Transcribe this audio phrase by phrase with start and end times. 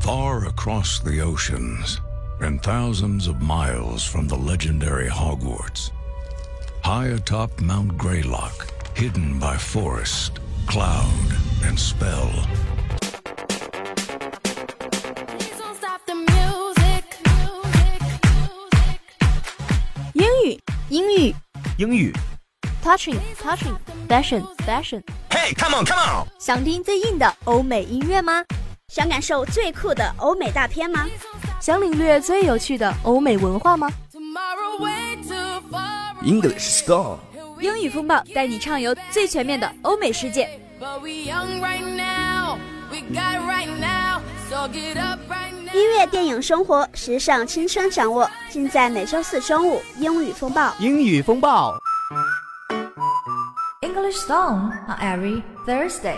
[0.00, 2.00] Far across the oceans
[2.40, 5.90] and thousands of miles from the legendary Hogwarts,
[6.82, 11.34] high atop Mount Greylock, hidden by forest, cloud,
[11.64, 12.30] and spell.
[15.26, 17.04] Please don't stop the music.
[20.14, 21.34] 英语，英语
[21.78, 22.14] 英语，
[22.82, 23.76] touching touching
[24.08, 25.02] fashion fashion。
[25.30, 26.26] ，Hey, come on, come on！
[26.38, 28.44] 想听最硬的欧美音乐吗？
[28.91, 31.05] 想感受最酷的欧美大片吗？
[31.61, 33.89] 想领略最有趣的欧美文化吗
[36.21, 37.17] ？English star
[37.61, 40.59] 英语风暴带你畅游最全面的欧美世界。
[45.73, 49.81] 音乐电影生活时尚青春掌握尽在每周四中午。
[49.99, 51.79] 英语风暴英语风暴。
[53.83, 56.17] English song on every thursday.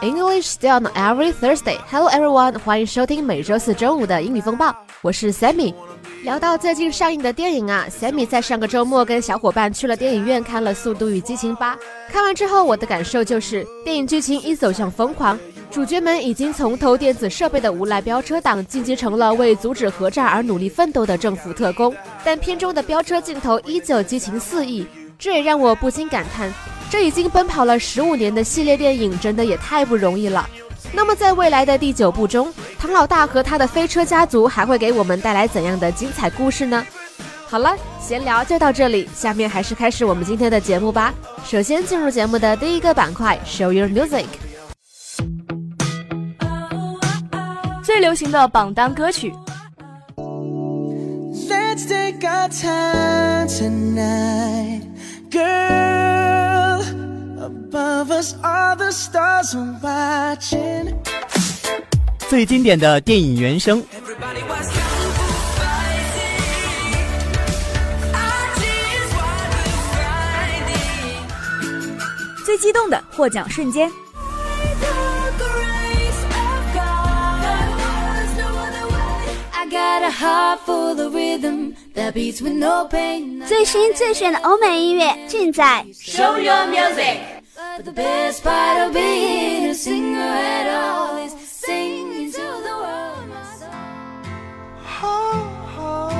[0.00, 1.78] English still on every Thursday.
[1.90, 5.74] Hello everyone，欢迎收听每周四中午的英语风暴，我是 Sammy。
[6.22, 11.76] 聊到最近上映的电影啊，Sammy 在上个周末跟小伙伴去了电影院看了《速度与激情八》。
[12.10, 15.38] 看完之后，我的感受就是电影剧情一走向疯狂，
[15.70, 21.94] 主角们已经从偷电子设备的无赖飙车党晋级成了为阻止核战而努力奋斗的政府特工。
[22.24, 24.86] 但片中的飙车镜头依旧激情四溢，
[25.18, 26.52] 这也让我不禁感叹。
[26.90, 30.48] 这已经奔跑了十五年的系列电影，真的也太不容易了。
[30.92, 36.86] 那么，在未来的第九部中，唐老大和他的飞车家族还会给我们带来怎样的精彩故事呢？
[37.46, 41.12] 好了，闲聊就到这里，下面还是开始我们今天的节目吧。
[41.44, 44.26] 首先进入节目的第一个板块，Show Your Music。
[47.82, 49.34] 最流行的榜单歌曲，
[55.30, 56.82] girl.
[57.40, 60.96] Above us, all the stars are watching.
[62.28, 63.82] 最经典的电影原声.
[72.44, 73.90] 最激动的获奖瞬间.
[79.52, 83.44] I got a heart full of rhythm that beats with no pain.
[83.46, 87.18] 最新最炫的欧美音乐尽在 Show your music.
[87.56, 93.26] But the best part of being a singer at all is singing to the world.
[93.28, 93.74] my song.
[95.02, 95.34] Oh,
[95.78, 96.12] oh.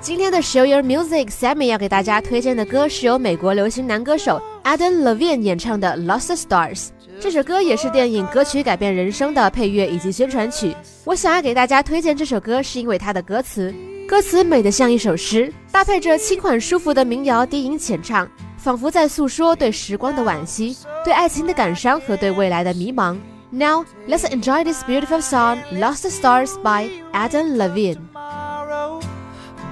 [0.00, 6.86] 今天的 Show Your Music，Sammy 要给大家推荐的歌是由美国流行男歌手 Adam Levine 演唱的《Lost Stars》。
[7.20, 10.74] 这首歌也是电影歌曲改变人生的配乐以及宣传曲。
[11.04, 13.74] 我想要给大家推荐这首歌，是因为它的歌词，
[14.06, 23.16] 歌词美得像一首诗，搭配着轻缓舒服的民谣低吟浅唱，仿佛在诉说对时光的惋惜、对爱情的感伤和对未来的迷茫。
[23.50, 27.96] Now let's enjoy this beautiful song, "Lost Stars" by Adam Levine.
[28.12, 29.00] tomorrow.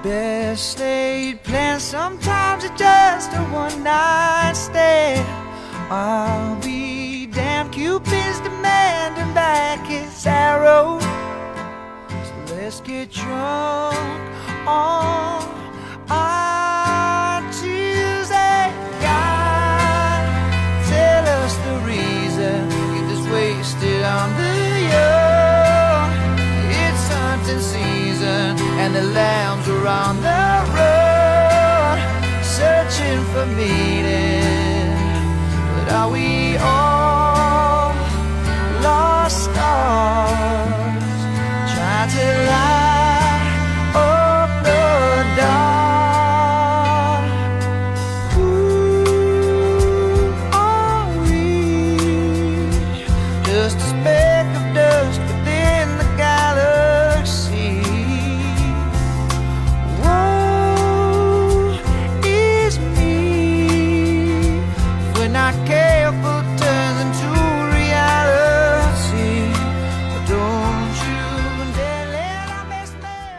[0.03, 5.25] Best laid plans, sometimes it's just a one night stand.
[5.89, 6.96] I'll be
[7.77, 10.99] Cupid's demanding back his arrow.
[12.09, 14.19] So let's get drunk
[14.65, 15.43] on
[16.09, 18.73] our Tuesday.
[19.05, 20.25] God,
[20.89, 22.67] tell us the reason.
[22.95, 24.57] Get this wasted on the
[24.95, 26.09] young.
[26.81, 31.99] It's hunting season and the lambs are on the road
[32.43, 34.97] searching for meaning.
[35.75, 36.36] But are we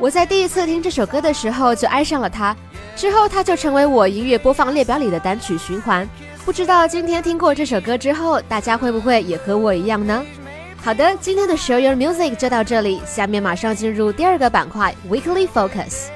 [0.08, 2.56] 我在第一次听这首歌的时候就爱上了它，
[2.96, 6.08] 之后它就成为我音乐播放列表里的单曲循环。
[6.46, 10.24] 不知道今天听过这首歌之后，大家会不会也和我一样呢？
[10.82, 16.06] 好的，今天的 Show Your Music 就到这里，下面马上进入第二个板块 Weekly Focus。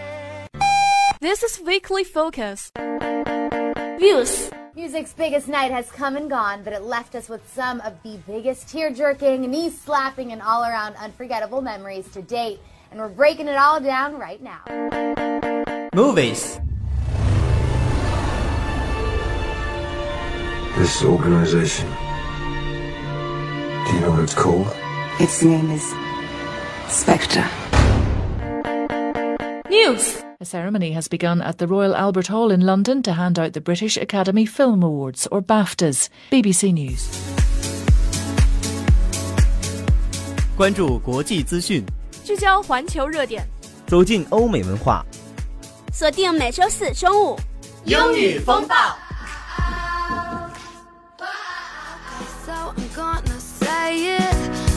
[1.21, 2.69] This is Weekly Focus。
[3.99, 4.31] Views
[4.83, 8.17] Music's biggest night has come and gone, but it left us with some of the
[8.27, 12.59] biggest tear jerking, knee slapping, and all around unforgettable memories to date.
[12.91, 14.61] And we're breaking it all down right now.
[15.95, 16.59] Movies.
[20.77, 21.87] This organization.
[23.87, 24.67] Do you know what it's called?
[25.21, 25.95] Its name is
[26.89, 27.49] Spectre.
[29.71, 30.25] News.
[30.42, 33.62] A ceremony has begun at the Royal Albert Hall in London to hand out the
[33.62, 36.10] British Academy Film Awards, or BAFTAs.
[36.32, 37.08] BBC News.
[40.56, 41.86] 关注国际资讯，
[42.24, 43.48] 聚焦环球热点，
[43.86, 45.06] 走进欧美文化。
[45.92, 47.40] 锁定每周四中午，
[47.86, 48.76] 英语风暴。
[52.46, 54.36] So I'm gonna say it.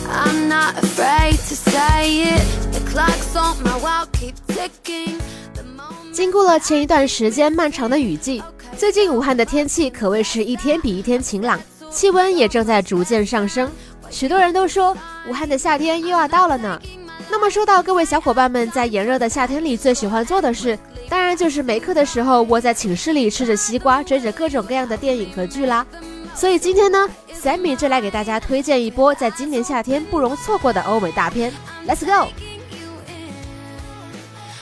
[0.09, 2.73] I'm not afraid to say it.
[2.73, 5.19] The clock's on my wall, keep ticking.
[6.16, 8.42] 经过了前一段时间漫长的雨季，
[8.78, 11.60] 最近武汉的天气可谓是一天比一天晴朗，
[11.92, 13.70] 气温也正在逐渐上升。
[14.10, 14.96] 许多人都说
[15.28, 16.82] 武汉的夏天又要到了呢。
[17.30, 20.80] 那么说到各位小伙伴们在炎热的夏天里最喜欢做的事，
[21.10, 25.86] 当然就是没课的时候窝在寝室里吃着西瓜，追着各种各样的电影和剧啦。
[26.34, 27.10] 所以今天呢
[27.44, 31.52] ，Sammy 就来给大家推荐一波在今年夏天不容错过的欧美大片。
[31.86, 32.30] Let's go！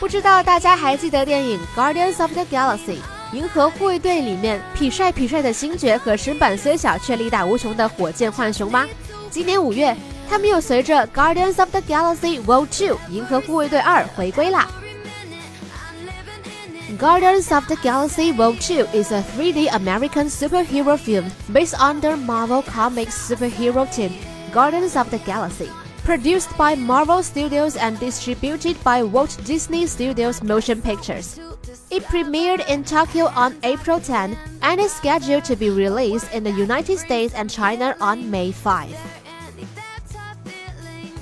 [0.04, 2.98] 不知道大家还记得电影《Guardians of the Galaxy》
[3.32, 8.86] 银河护卫队里面痞帅痞帅的星爵和身板虽小却力大无穷的火箭浣熊吗？
[9.32, 9.96] 今年五月，
[10.30, 12.68] 他们又随着《Guardians of the Galaxy Vol.
[12.68, 14.68] 2银河护卫队二回归啦。
[17.00, 18.58] Guardians of the Galaxy Vol.
[18.58, 24.12] 2 is a 3D American superhero film based on the Marvel Comics superhero team,
[24.54, 25.70] Guardians of the Galaxy.
[26.05, 31.39] Produced by Marvel Studios and distributed by Walt Disney Studios Motion Pictures.
[31.91, 36.51] It premiered in Tokyo on April 10 and is scheduled to be released in the
[36.51, 38.89] United States and China on May 5.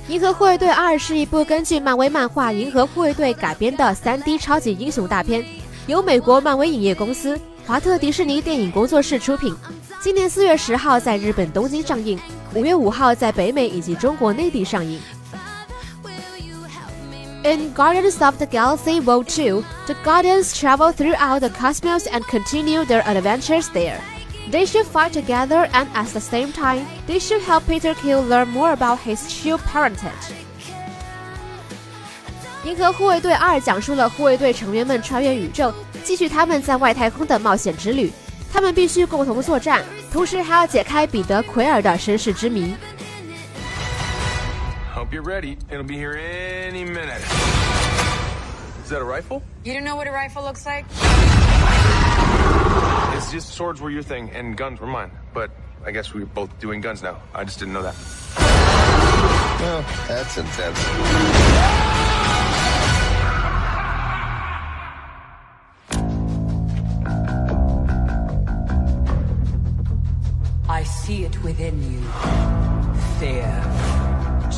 [0.09, 5.45] 银河护卫队二是一部根据漫威漫画《银河护卫队》改编的 3D 超级英雄大片，
[5.89, 9.56] 由美国漫威影业公司、 华特迪士尼电影工作室出品。
[10.02, 12.20] 今年四月十号在日本东京上映，
[12.56, 15.00] 五月五号在北美以及中国内地上映。
[17.44, 19.24] In Guardians of the Galaxy Vol.
[19.24, 24.00] 2, the Guardians travel throughout the cosmos and continue their adventures there.
[24.52, 28.50] They should fight together and at the same time, they should help Peter Quill learn
[28.50, 30.34] more about his true parentage.
[32.64, 38.12] 银河护卫队二讲述了护卫队成员们穿越宇宙，继续他们在外太空的冒险之旅。
[38.54, 39.82] 他们必须共同作战，
[40.12, 42.76] 同时还要解开彼得·奎尔的身世之谜。
[44.94, 45.58] Hope you're ready.
[45.70, 47.22] It'll be here any minute.
[48.84, 49.42] Is that a rifle?
[49.64, 50.84] You don't know what a rifle looks like?
[53.16, 55.12] It's just swords were your thing and guns were mine.
[55.34, 55.52] But
[55.86, 57.16] I guess we're both doing guns now.
[57.34, 57.96] I just didn't know that.
[59.62, 61.81] Well, that's intense.
[71.44, 72.02] Within you.
[73.20, 73.52] Fear,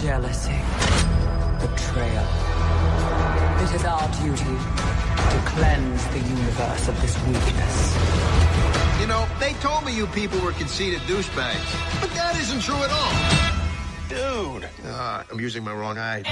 [0.01, 0.59] jealousy,
[1.59, 2.27] betrayal.
[3.61, 4.57] It is our duty
[5.31, 7.97] to cleanse the universe of this weakness.
[8.99, 12.01] You know, they told me you people were conceited douchebags.
[12.01, 13.13] But that isn't true at all.
[14.09, 14.69] Dude!
[14.85, 16.23] Ah, I'm using my wrong eye.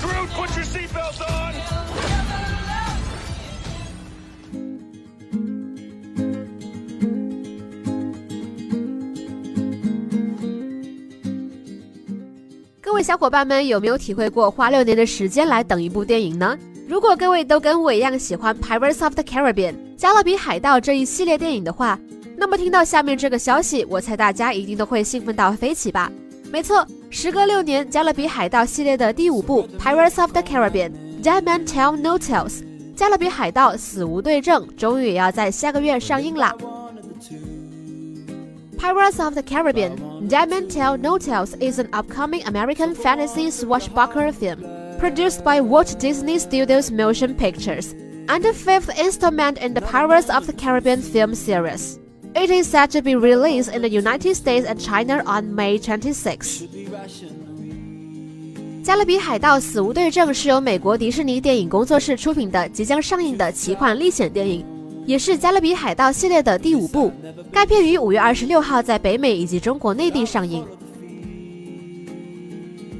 [0.00, 2.17] Dude, put your seatbelt on!
[12.98, 16.58] 位小伙伴们有没有体会过花六年的时间来等一部电影呢？
[16.88, 21.96] 如果各位都跟我一样喜欢《Pirates of the Caribbean》加勒比海盗这一系列电影的话，
[22.36, 26.10] 那么听到下面这个消息，我猜大家一定都会兴奋到飞起吧？
[26.50, 30.90] 没错，时隔六年，加勒比海盗系列的第五部《Pirates of the Caribbean:
[31.22, 32.50] Dead Man Tell No Tales》
[32.96, 36.52] 加勒比海盗死无对证终于也要在下个月上映啦。
[38.76, 39.92] Pirates of the Caribbean:
[40.27, 44.63] Dead Man Tell No Tales is an upcoming American fantasy swashbuckler film
[44.99, 47.93] produced by Walt Disney Studios Motion Pictures
[48.29, 51.99] and the fifth installment in the Pirates of the Caribbean film series.
[52.35, 56.67] It is set to be released in the United States and China on May 26.
[58.83, 64.65] 加勒比海盗：死无对证是由美国迪士尼电影工作室出品的即将上映的奇幻历险电影，
[65.07, 67.11] 也是加勒比海盗系列的第五部。
[67.51, 70.65] 该片于五月二十六号在北美以及中国内地上映。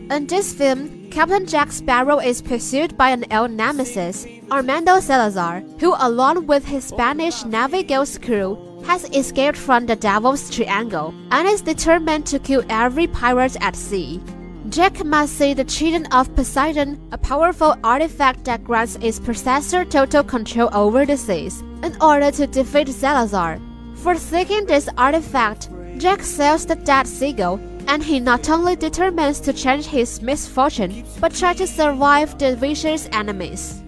[0.09, 5.95] In this film, Captain Jack Sparrow is pursued by an old nemesis, Armando Salazar, who,
[5.97, 11.62] along with his Spanish Navy Ghost crew, has escaped from the Devil's Triangle and is
[11.62, 14.21] determined to kill every pirate at sea.
[14.69, 20.23] Jack must see the Children of Poseidon, a powerful artifact that grants its possessor total
[20.23, 23.58] control over the seas, In order to defeat Salazar.
[24.02, 25.68] Forsaking this artifact,
[25.99, 31.32] Jack sails the dead seagull, and he not only determines to change his misfortune, but
[31.32, 33.82] try to survive the vicious enemies.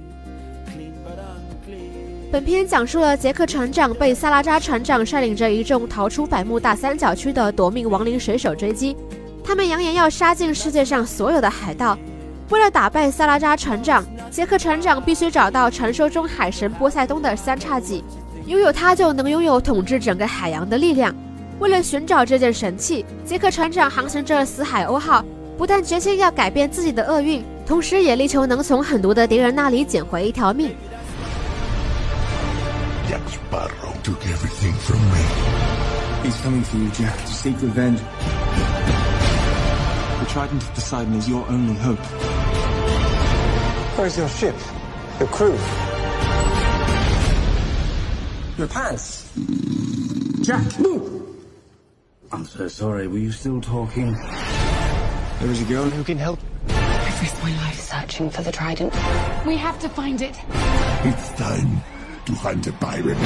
[2.33, 8.97] 本片讲述了杰克船长被萨拉扎船长率领着一众逃出百慕大三角区的夺命亡灵水手追击，
[9.45, 11.99] 他们扬言要杀尽世界上所有的海盗。
[12.51, 18.05] 为了打败萨拉扎船长，杰克船长必须找到传说中海神波塞冬的三叉戟，
[18.47, 21.15] 拥有它就能拥有统治整个海洋的力量。
[21.61, 25.25] 为了寻找这件神器，杰克船长航行着死海鸥号，
[25.57, 30.75] 不但决心要改变自己的厄运，同时也力求能从狠毒的敌人那里捡回一条命。
[44.01, 44.57] Where's your ship?
[45.19, 45.59] Your crew?
[48.57, 49.31] Your pants!
[50.41, 50.65] Jack!
[52.33, 54.15] I'm so sorry, were you still talking?
[54.15, 56.41] There is a girl who can help.
[56.71, 58.95] I've risked my life searching for the Trident.
[59.45, 60.35] We have to find it.
[61.05, 61.83] It's time
[62.25, 63.19] to hunt a pirate.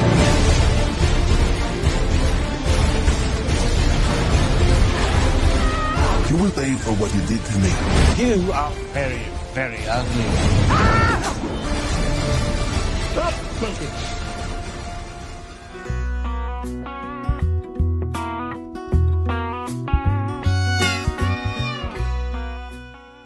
[6.29, 8.45] You will pay for what you did to me.
[8.45, 9.21] You are very,
[9.55, 10.25] very lovely
[10.69, 11.31] 啊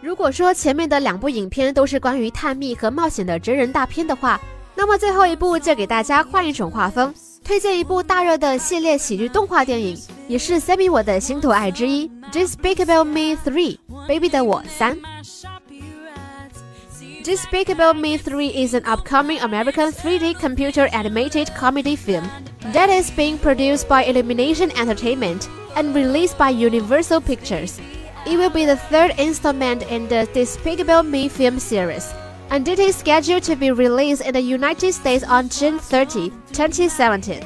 [0.00, 4.38] 如果说前面的两部影片都是关于探秘和冒险的真人大片的话，
[4.74, 13.50] 那么最后一部就给大家换一种画风，推荐一部大热的系列喜剧动画电影，也是 Sammy 我的心头爱之一，《Despicable Me 3》
[14.06, 14.94] Baby 的我三。
[17.23, 22.29] Despicable Me 3 is an upcoming American 3D computer animated comedy film
[22.71, 27.81] that is being produced by Illumination Entertainment and released by Universal Pictures.
[28.25, 32.13] It will be the third installment in the Despicable Me film series,
[32.49, 37.43] and it is scheduled to be released in the United States on June 30, 2017.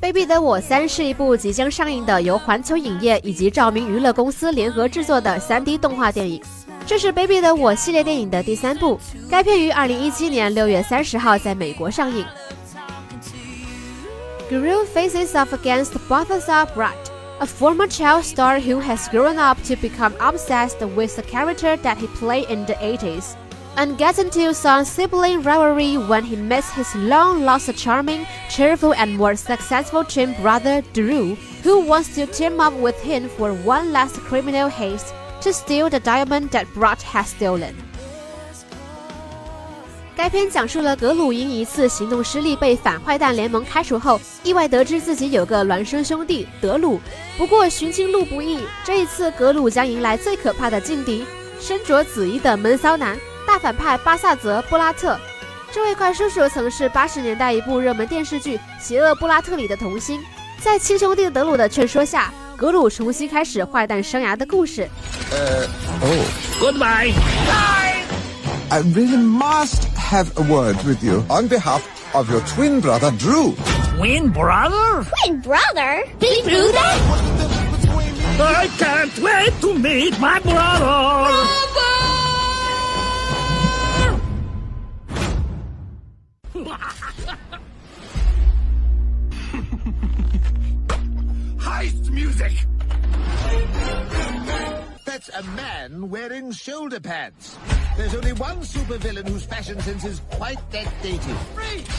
[0.00, 6.42] Baby 的我三是一部即将上映的由环球影业以及照明娱乐公司联合制作的 3D 动画电影。
[6.86, 8.98] 这是 Baby 的我系列电影的第三部，
[9.30, 12.24] 该片于2017年6月30号在美国上映。
[14.50, 16.92] Gru faces off against Balthazar Brat,
[17.38, 21.96] a former child star who has grown up to become obsessed with the character that
[21.96, 23.34] he played in the 80s,
[23.76, 29.34] and gets into some sibling rivalry when he meets his long-lost charming, cheerful, and more
[29.34, 34.68] successful twin brother Drew, who wants to team up with him for one last criminal
[34.68, 37.73] heist to steal the diamond that Brat has stolen.
[40.15, 46.99] 该片讲述了格鲁因一次行动失利被反坏蛋联盟开除后，意外得知自己有个孪生兄弟德鲁。
[47.37, 51.23] 不过寻亲路不易，这一次格鲁将迎来最可怕的劲敌——
[51.61, 53.15] 身着紫衣的闷骚男
[53.45, 55.19] 大反派巴萨泽·布拉特。
[55.71, 60.19] 这位怪叔叔曾是八十年代一部热门电视剧《邪恶布拉特》里的童星。
[60.59, 64.88] 在亲兄弟德鲁的劝说下，格鲁重新开始坏蛋生涯的故事。
[65.30, 65.66] Uh,
[66.02, 66.26] oh.
[66.60, 67.12] Goodbye.
[68.70, 71.82] I really must have a word with you on behalf
[72.14, 73.54] of your twin brother, Drew.
[73.96, 75.04] Twin brother?
[75.04, 76.04] Twin brother?
[76.18, 77.42] Big brother?
[78.40, 81.85] I can't wait to meet my brother.
[92.17, 92.53] music!
[95.05, 97.55] That's a man wearing shoulder pads.
[97.95, 101.37] There's only one supervillain whose fashion sense is quite that dated.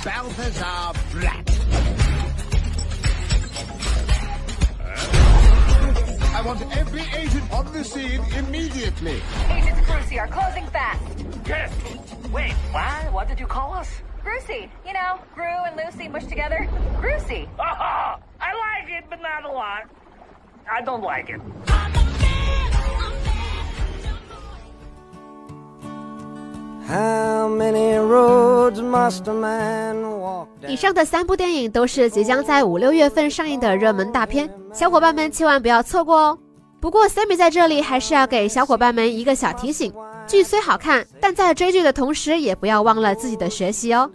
[0.04, 1.46] Balthazar Brat.
[6.34, 9.20] I want every agent on the scene immediately.
[9.50, 11.02] Agent Crucy are closing fast.
[11.46, 11.72] Yes.
[12.32, 13.12] Wait, what?
[13.12, 13.88] What did you call us?
[14.24, 16.68] Grucy, you know, Gru and Lucy mushed together.
[17.00, 17.48] Grucy.
[17.58, 17.62] Oh,
[18.40, 19.88] I like it, but not a lot.
[20.70, 21.40] I don't like it.
[26.86, 36.38] How many roads must a man walk 以上的三部电影都是即将在五六月份上映的热门大片，小伙伴们千万不要错过哦！
[36.80, 39.92] 不过 Sammy 在这里还是要给小伙伴们一个小提醒：
[40.26, 44.10] 剧虽好看，但在追剧的同时，也不要忘了自己的学习哦。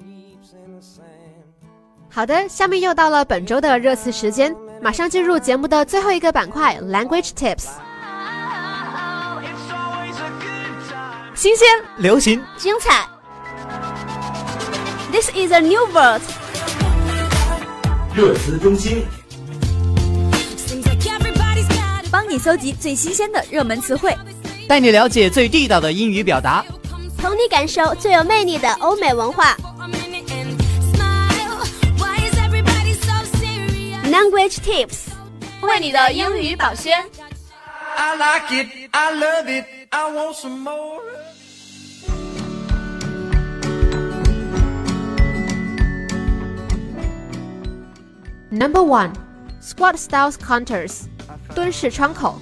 [2.10, 7.67] 好的，下面又到了本周的热词时间，马上进入节目的最后一个板块 ——Language Tips。
[11.33, 13.07] 新鲜、流行、精彩。
[15.09, 16.21] This is a new world。
[18.13, 19.05] 热词中心，
[22.11, 24.13] 帮你搜集最新鲜的热门词汇，
[24.67, 26.61] 带你了解最地道的英语表达，
[27.17, 29.55] 同你感受最有魅力的欧美文化。
[34.12, 35.08] Language tips，
[35.60, 37.04] 为你的英语保鲜。
[37.96, 41.02] I like it, I love it, I want some more.
[48.50, 49.12] Number one,
[49.60, 51.02] squat styles contours，
[51.54, 52.40] 蹲式窗口。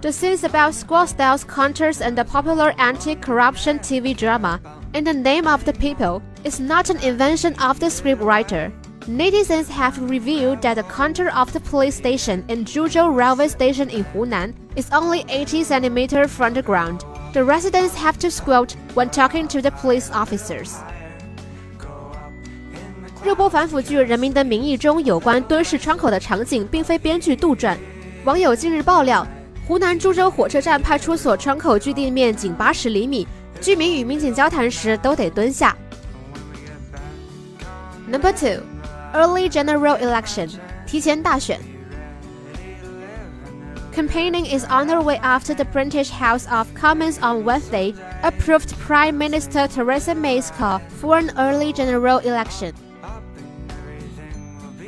[0.00, 4.60] The scenes about squat styles contours and the popular anti-corruption TV drama
[4.94, 8.72] In the Name of the People is not an invention of the scriptwriter.
[9.06, 14.04] Netizens have revealed that the contour of the police station in Zhuzhou Railway Station in
[14.04, 17.04] Hunan is only 80 centimeters from the ground.
[17.32, 20.74] The residents have to squat when talking to the police officers.
[23.24, 27.76] 热播反腐剧《人民的名义》中有关蹲式窗口的场景，并非编剧杜撰。
[28.24, 29.26] 网友近日爆料，
[29.66, 33.26] 湖南株洲火车站派出所窗口距地面仅八十厘米，
[33.60, 35.76] 居民与民警交谈时都得蹲下。
[38.08, 38.62] Number two,
[39.14, 40.50] early general election，
[40.86, 41.58] 提前大选。
[43.94, 50.48] Campaigning is underway after the British House of Commons on Wednesday approved Prime Minister Theresa May's
[50.56, 52.72] call for an early general election.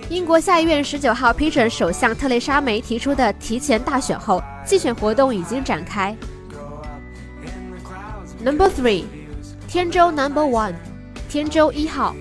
[0.09, 6.17] 英国下议院十九号批准首相特蕾莎梅提出的提前大选后，竞选活动已经展开。
[8.45, 9.05] Number three，
[9.67, 10.75] 天舟 Number one，
[11.29, 12.14] 天舟一号。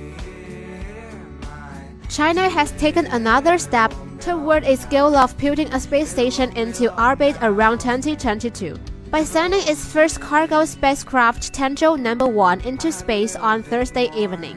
[2.09, 7.35] China has taken another step toward its goal of putting a space station into orbit
[7.41, 8.75] around 2022
[9.09, 14.55] by sending its first cargo spacecraft Tianzhou Number One into space on Thursday evening.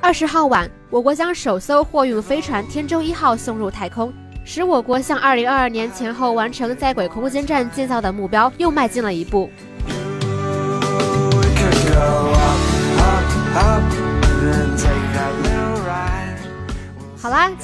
[0.00, 4.12] 二十号晚，我国将首艘货运飞船天舟一号送入太空，
[4.44, 9.50] 使我国向二零二二年前后完成在轨空间站建造的目标又迈进了一步。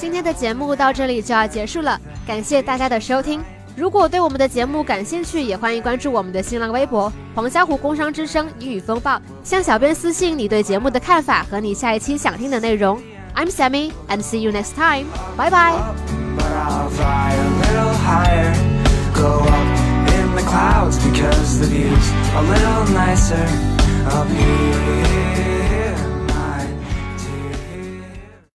[0.02, 3.40] 今天的节目到这里就要结束了，感谢大家的收听。
[3.76, 13.00] 如果对我们的节目感兴趣，也欢迎关注我们的新浪微博“黄家湖工商之声英语风暴”，向小编私信你对节目的看法和你下一期想听的内容。
[13.36, 15.06] I'm Sammy, and see you next time.
[15.36, 15.78] Bye bye.